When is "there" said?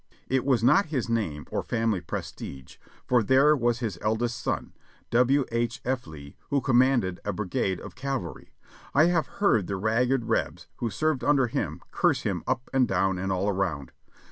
3.21-3.55